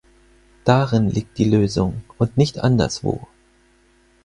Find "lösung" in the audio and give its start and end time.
1.43-2.01